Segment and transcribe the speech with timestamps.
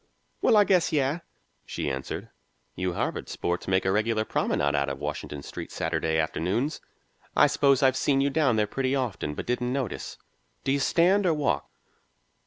[0.41, 1.21] "Well, I guess yes,"
[1.63, 2.29] she answered.
[2.75, 6.81] "You Harvard sports make a regular promenade out o' Washington Street Saturday afternoons.
[7.35, 10.17] I suppose I've seen you down there pretty often, but didn't notice.
[10.63, 11.69] Do you stand or walk?"